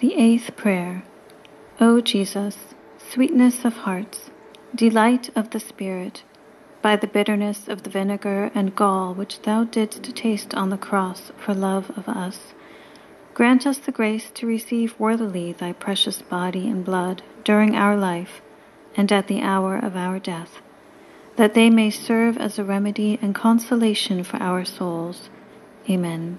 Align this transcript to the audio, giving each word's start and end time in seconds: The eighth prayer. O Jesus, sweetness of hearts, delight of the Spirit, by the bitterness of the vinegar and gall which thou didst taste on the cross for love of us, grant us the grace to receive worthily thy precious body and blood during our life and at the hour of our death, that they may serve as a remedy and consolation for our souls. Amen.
The 0.00 0.14
eighth 0.14 0.56
prayer. 0.56 1.02
O 1.78 2.00
Jesus, 2.00 2.56
sweetness 2.96 3.66
of 3.66 3.76
hearts, 3.84 4.30
delight 4.74 5.28
of 5.36 5.50
the 5.50 5.60
Spirit, 5.60 6.22
by 6.80 6.96
the 6.96 7.06
bitterness 7.06 7.68
of 7.68 7.82
the 7.82 7.90
vinegar 7.90 8.50
and 8.54 8.74
gall 8.74 9.12
which 9.12 9.42
thou 9.42 9.64
didst 9.64 10.16
taste 10.16 10.54
on 10.54 10.70
the 10.70 10.78
cross 10.78 11.32
for 11.36 11.52
love 11.52 11.90
of 11.98 12.08
us, 12.08 12.54
grant 13.34 13.66
us 13.66 13.76
the 13.76 13.92
grace 13.92 14.30
to 14.30 14.46
receive 14.46 14.98
worthily 14.98 15.52
thy 15.52 15.74
precious 15.74 16.22
body 16.22 16.66
and 16.66 16.82
blood 16.82 17.22
during 17.44 17.76
our 17.76 17.94
life 17.94 18.40
and 18.96 19.12
at 19.12 19.26
the 19.26 19.42
hour 19.42 19.76
of 19.76 19.96
our 19.96 20.18
death, 20.18 20.62
that 21.36 21.52
they 21.52 21.68
may 21.68 21.90
serve 21.90 22.38
as 22.38 22.58
a 22.58 22.64
remedy 22.64 23.18
and 23.20 23.34
consolation 23.34 24.24
for 24.24 24.38
our 24.38 24.64
souls. 24.64 25.28
Amen. 25.90 26.38